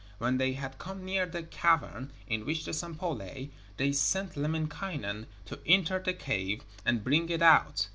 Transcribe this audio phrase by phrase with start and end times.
[0.17, 5.27] When they had come near the cavern in which the Sampo lay, they sent Lemminkainen
[5.45, 7.85] to enter the cave and bring it out.